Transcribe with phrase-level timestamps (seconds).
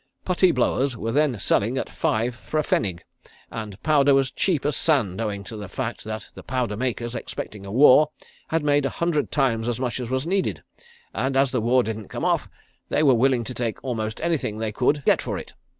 [0.25, 3.01] Putty blowers were then selling at five for a pfennig
[3.51, 7.67] and powder was cheap as sand owing to the fact that the powder makers, expecting
[7.67, 8.09] a war,
[8.47, 10.63] had made a hundred times as much as was needed,
[11.13, 12.49] and as the war didn't come off,
[12.89, 15.53] they were willing to take almost anything they could get for it.